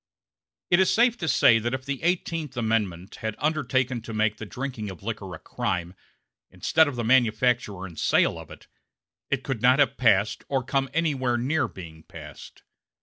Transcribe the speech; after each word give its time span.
It 0.71 0.79
is 0.79 0.91
safe 0.91 1.15
to 1.19 1.27
say 1.27 1.59
that 1.59 1.75
if 1.75 1.85
the 1.85 2.01
Eighteenth 2.01 2.57
Amendment 2.57 3.17
had 3.17 3.35
undertaken 3.37 4.01
to 4.01 4.15
make 4.15 4.37
the 4.37 4.47
drinking 4.47 4.89
of 4.89 5.03
liquor 5.03 5.35
a 5.35 5.37
crime, 5.37 5.93
instead 6.49 6.87
of 6.87 6.95
the 6.95 7.03
manufacture 7.03 7.85
and 7.85 7.99
sale 7.99 8.39
of 8.39 8.49
it, 8.49 8.65
it 9.29 9.43
could 9.43 9.61
not 9.61 9.77
have 9.77 9.89
been 9.89 9.97
passed 9.97 10.43
or 10.49 10.63
come 10.63 10.89
anywhere 10.91 11.37
near 11.37 11.67
being 11.67 12.01
passed. 12.01 12.63